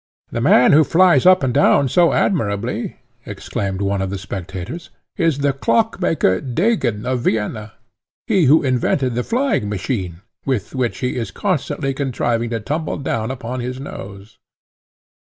[0.31, 5.37] "The man, who flies up and down so admirably," exclaimed one of the spectators, "is
[5.45, 7.73] the clock maker, Degen, of Vienna
[8.25, 13.29] he who invented the flying machine, with which he is constantly contriving to tumble down
[13.29, 14.39] upon his nose."